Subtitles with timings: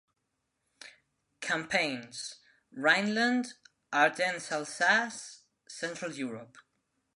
[1.41, 2.37] Campaigns:
[2.71, 3.53] Rhineland,
[3.93, 6.57] Ardennes-Alsace, Central Europe.